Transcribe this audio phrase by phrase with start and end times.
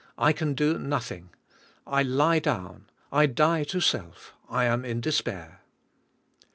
[0.17, 1.29] I can do nothing,
[1.85, 5.59] I lie down, I die to self, I am in despair.